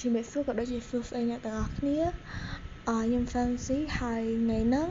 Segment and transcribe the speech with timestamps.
[0.00, 1.98] ជំរាបសួរក៏ដូចជាសួស្តីអ្នកទាំងអស់គ្នា
[2.88, 4.88] អឺខ្ញុំ Fancy ហើយថ្ងៃហ្នឹង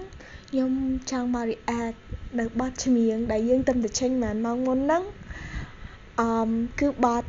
[0.49, 0.71] ខ្ញុំ
[1.11, 1.97] ចង់មក react
[2.39, 5.03] នៅបទចម្រៀងដែលយើងទៅតែចេញមួយម៉ោងមុនហ្នឹង
[6.21, 6.29] អឺ
[6.79, 7.23] គឺបទ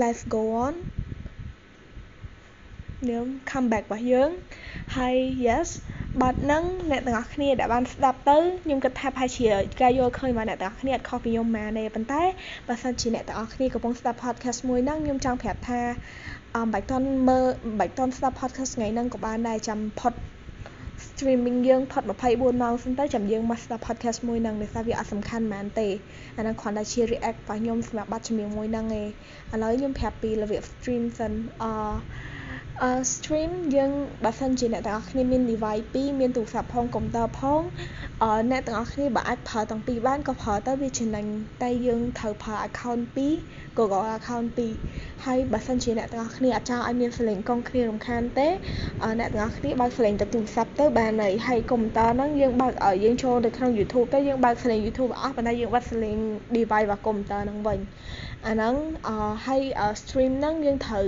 [0.00, 0.74] Let's Go On
[3.10, 4.30] នឹង comeback របស់យើង
[4.96, 5.68] ហើយ yes
[6.18, 9.46] បទហ្នឹងអ្នកទាំងអស់គ្នាដែលបានស្ដាប់ទៅខ្ញុំគិតថាប្រហែលជា
[9.80, 12.22] ការយល់ឃើញរបស់អ្នកទាំងអស់គ្នាអត់ខុសពីខ្ញុំម៉ាទេប៉ុន្តែ
[12.68, 15.80] បើសិនជាអ្នកទាំងអស់គ្នាកំពុងស្ដាប់ podcast មួយហ្នឹងខ្ញុំចង់ប្រាប់ថា
[16.56, 17.46] អមបាច់តន់មើល
[17.80, 20.12] បាច់តន់ស្ដាប់ podcast ថ្ងៃហ្នឹងក៏បានដែរចាំផុត
[21.06, 25.88] streaming យើងផុត24ម៉ោងសិនទៅចាំយើងមកស្ដាប់ podcast មួយហ្នឹងដោយសារវាអត់សំខាន់ហ្មងទេ
[26.36, 29.06] អាហ្នឹងគ្រាន់តែជា react របស់ខ្ញុំសម្រាប់បទចម្រៀងមួយហ្នឹងឯង
[29.54, 31.32] ឥឡូវខ្ញុំប្រាប់ពីរបៀប stream សិន
[31.62, 31.70] អឺ
[32.84, 33.90] អឺ stream យើង
[34.24, 37.60] បើសិនជាអ្នកទាំងអស់គ្នាមាន device 2មានទូរស័ព្ទផងកុំព្យូទ័រផង
[38.22, 41.26] អឺអ្នកទាំងអស់គ្នាបើអាចប្រើទាំងពីរបានក៏ប្រើទៅវាចំណេញ
[41.62, 44.48] តែយើងត្រូវប្រើ account 2 Google account
[44.86, 48.48] 2ហើយបើសិនជាអ្នកទាំងអស់គ្នាអត់ចង់ឲ្យមានសលេងកង់គ្នារំខានទេ
[49.18, 56.16] អ្នកទាំងអស់គ្នាបើកសលេងទៅទូរស័ព្ទទៅបានហើយហើយកុំព្យូទ័រហ្នឹងយើងបើកឲ្យយើងចូលទៅក្នុង YouTube ទៅយើងបើកសលេង YouTube អស់ប៉ុន្តែយើងបិទសលេង
[56.56, 57.78] device របស់កុំព្យូទ័រហ្នឹងវិញ
[58.46, 58.74] អាហ្នឹង
[59.08, 59.16] អឺ
[59.46, 59.62] ហើយ
[60.00, 61.04] stream ហ្នឹងយើងត្រូវ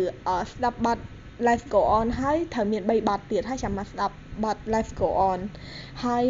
[0.53, 0.99] ស្ដាប់បទ
[1.47, 5.39] live go on ហើយត្រូវមាន3បទទៀតហើយចាំមកស្ដាប់បទ live go on
[6.05, 6.25] ហើយ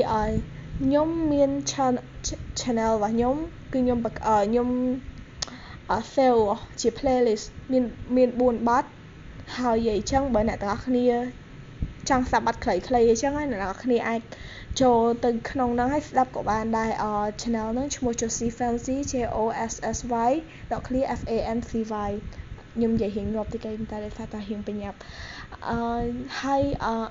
[0.81, 1.51] ខ្ញុំមាន
[2.61, 3.37] channel របស់ខ្ញុំ
[3.73, 4.69] គឺខ្ញុំខ្ញុំ
[6.15, 6.43] save
[6.81, 7.85] ជា playlist មាន
[8.17, 8.85] មាន4បទ
[9.59, 11.07] ហើយនិយាយអញ្ចឹងបើអ្នកទាំងអស់គ្នា
[12.09, 12.79] ចង់ស្ដាប់បទខ្លីៗ
[13.11, 14.21] អញ្ចឹងអ្នកទាំងអស់គ្នាអាច
[14.81, 16.91] ចូលទៅក្នុងហ្នឹងហើយស្ដាប់ក៏បានដែរ
[17.41, 20.31] channel ហ្នឹងឈ្មោះ Josie Fancy J O S S Y
[20.87, 21.73] .clear F A N C
[22.09, 22.11] Y
[22.75, 24.99] ខ្ញុំនិយាយរៀងងាប់តិចតែដោយសារតែរៀងបញ្ញាប់
[25.69, 25.79] អឺ
[26.43, 26.63] ហើយ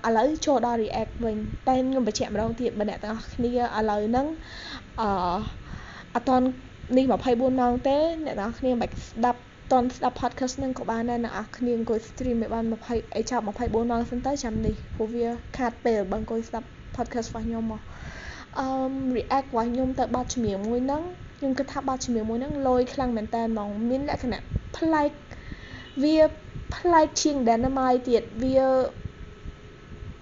[0.08, 4.28] ឥឡូវចូលដល់ react វិញតែខ្ញុំបញ្ជាក់ម្ដងទៀតបើអ្នកទាំងអស់គ្នាឥឡូវហ្នឹង
[5.02, 5.10] អឺ
[6.16, 6.48] អត់តន់
[6.98, 17.82] នេះ24ម៉ោងទេអ្នកទាំងអស់គ្នាមិនបាច់ស្ដាប់តន់ស្ដាប់ podcast នឹងក៏បានដែរអ្នកនរគ្នាអង្គុយ stream ឲ្យបាន20អីចាប់24ម៉ោងសិនទៅចាំនេះព្រោះវាខាតពេលបើអង្គុយស្ដាប់ podcast របស់ខ្ញុំមក
[18.60, 18.68] អឺ
[19.18, 21.04] react របស់ខ្ញុំទៅបទចម្រៀងមួយហ្នឹង
[21.38, 24.42] ខ្ញុំគិតថាបទចម្រៀងមួយហ្នឹងលយខ្លាំងមែនតើហ្មងមានលក្ខណៈ
[24.78, 25.12] ប្លែក
[26.04, 26.18] វា
[26.76, 28.58] ប្លែកជាង Dynamite ទៀតវា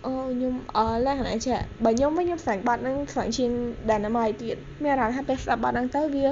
[0.06, 3.52] អូខ្ញុំអរលក្ខណៈចេះបើខ្ញុំវិញខ្ញុំស្រាញ់បាត់ហ្នឹងស្រាញ់ជាង
[3.90, 6.28] Dynamite ទៀតមានអារម្មណ៍ថាពេលស្ដាប់បាត់ហ្នឹងទៅវា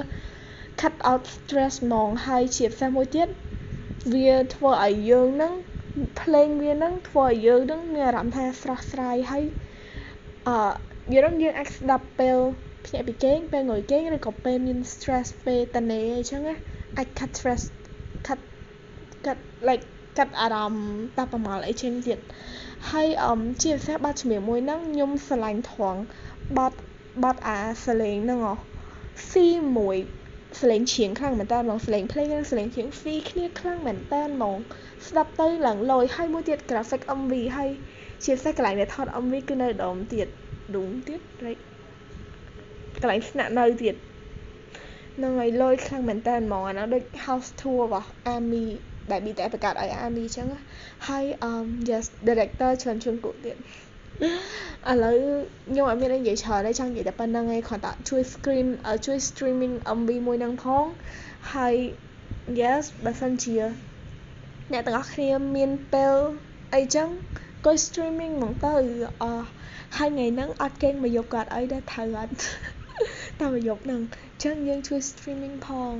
[0.80, 3.28] cut out stress ហ្មងហើយជាពិសេសមួយទៀត
[4.14, 5.52] វាធ្វើឲ្យយើងហ្នឹង
[6.20, 9.44] ភ្លេងវាហ្នឹងធ្វើឲ្យយើងហ្នឹងមានអារម្មណ៍ថាស្រស់ស្រាយហើយ
[10.48, 10.70] អឺ
[11.14, 12.38] យើងយើងអាចស្ដាប់ពេល
[12.86, 16.54] ភ្ញាក់ពីគេងពេលងុយគេងឬក៏ពេលមាន stress ពេលតនេអញ្ចឹងណា
[16.96, 17.62] អាច cut stress
[18.26, 18.40] cut
[19.26, 19.84] កាត់ like
[20.18, 20.86] កាត់អារម្មណ៍
[21.18, 22.18] តាប្រមល់អីចេញទៀត
[22.90, 26.00] ហើយអមជាពិសេសបទជំនាញមួយហ្នឹងខ្ញុំស្រឡាញ់ត្រង់
[26.58, 26.72] បទ
[27.24, 28.54] បទអាសលេងហ្នឹងហ៎
[29.30, 29.78] C1
[30.60, 34.56] សលេងឈៀងខ្លាំងមែនតើហ្មងសលេងភ្លេងនិងសលេងឈៀង C គ្នាខ្លាំងមែនតើហ្មង
[35.08, 37.70] ស្ដាប់ទៅឡើងលយហើយមួយទៀត graphic MV ហើយ
[38.24, 40.26] ជាពិសេសកន្លែងដែលថត MV គឺនៅដុំទៀត
[40.74, 41.62] ឌុំទៀត like
[43.02, 43.94] កន្លែងស្នាក់នៅទៀត
[45.22, 48.66] នឹងឲ្យលយខ្លាំងមែនតើហ្មងអានោះដូច house tour របស់ Army
[49.10, 50.46] ដែល BTS បង្កើតឲ្យ Army អញ្ចឹង
[51.08, 53.56] ហើយ um yes director ច្រើនជាងគូទៀត
[54.90, 55.18] ឥឡូវ
[55.70, 58.66] ខ្ញុំអត់មានអីនិយាយច្រើនទេចង់និយាយតែប៉ុណ្្នឹងឯងគ្រាន់តែជួយ screen
[59.06, 60.84] ជួយ streaming MV មួយហ្នឹងផង
[61.52, 61.74] ហើយ
[62.60, 63.56] yes បើសិនជា
[64.72, 66.16] អ្នកទាំងអស់គ្នាមានពេល
[66.74, 67.08] អីចឹង
[67.66, 68.74] ក៏ streaming ហ្មងទៅ
[69.22, 69.24] អ
[69.96, 72.34] ហើយថ្ងៃហ្នឹងអត់គេងមកយប់ក៏អត់អីដែរត្រូវអត់
[73.40, 75.94] តែមកយប់ហ្នឹងអញ្ចឹងយើងជួយ streaming ផង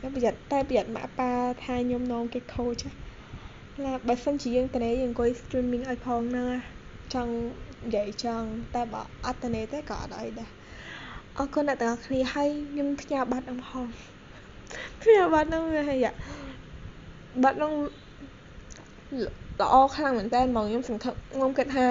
[0.00, 1.30] ខ្ញុំប្រយ័ត្នតែប្រយ័ត្នម៉ាក់ប៉ា
[1.64, 2.82] ថាខ្ញុំនងគេខូច
[3.84, 6.48] ណាបើសិនជាយើងតនេយើងអង្គុយ streaming ឲ្យផងហ្នឹង
[7.14, 7.32] ចង់
[7.84, 10.50] និយាយចង់តែបើអត់តនេទេក៏អត់អីដែរ
[11.38, 13.86] អរគុណអ្នកទាំងអស់គ្នាហើយខ្ញុំផ្ញើបាត់នឹងផង
[15.02, 16.06] ផ្ញើបាត់នឹងវាហើយ
[17.42, 17.72] បាត់នឹង
[19.60, 21.86] ល្អខ្លាំងមែនតើហ្មងខ្ញុំសង្ឃឹមខ្ញុំគិតថា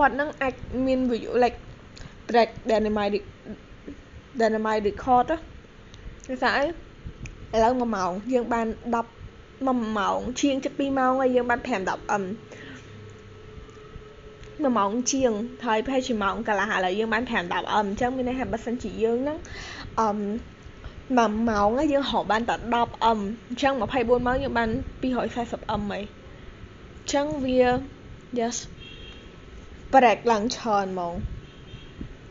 [0.00, 0.54] បាត់នឹងអាច
[0.86, 1.58] មាន view like
[2.28, 3.20] break dynamite
[4.40, 5.38] dynamite record ណា
[6.28, 6.64] គឺថាអី
[7.56, 12.24] ឥឡូវ1ម៉ោងយើងបាន10 1ម៉ោងជាងជិត2ម៉ោងហើយយើងបាន5 10អឹម
[14.64, 15.32] 1ម៉ោងជាង
[15.66, 19.38] ហើយប្រហែលជាម៉ោងកន្លះឥឡូវយើងបាន5 10អឹមអញ្ចឹងមានន័យថាបើសិនជាយើងហ្នឹង
[20.00, 20.18] អឹម
[21.16, 24.70] មួយម៉ោងយើងរកបានតែ10អឹមអញ្ចឹង24ម៉ោងយើងបាន
[25.24, 26.02] 240អឹមហីអ
[27.04, 27.60] ញ្ចឹងវា
[28.38, 28.56] yes
[29.94, 31.37] ប្រែកឡើងច្រើនហ្មងអញ្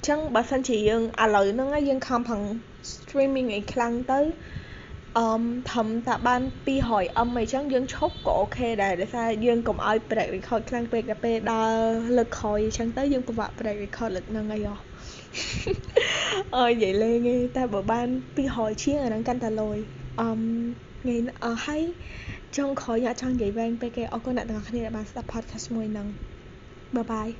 [0.07, 2.41] ចឹងបើសិនជាយើងឥឡូវហ្នឹងយើងខំប្រឹង
[2.91, 4.19] streaming អីខ្លាំងទៅ
[5.17, 11.73] អឺធំតាបាន 200 m អីចឹងយើងឈប់ក៏អូខេដែរដោយសារយើងកុំឲ្យ break record ខ្លាំងពេកដល់ពេលដើរ
[12.17, 14.75] លើកក្រោយអញ្ចឹងទៅយើងពិបាក break record លើកហ្នឹងអីហ៎
[16.57, 18.07] អើយនិយាយលេងទេតែបើបាន
[18.45, 19.77] 200ជាងអាហ្នឹងកាន់តែលយ
[20.21, 20.29] អឺ
[21.01, 21.83] ថ្ងៃអស់ហើយ
[22.57, 26.07] ចុងក្រោយខ្ញុំអត់ចង់និយាយវែងពេកទេអរគុណអ្នកទាំងអស់គ្នាដែលបានស្ដាប់ podcast មួយហ្នឹង
[26.95, 27.37] Bye bye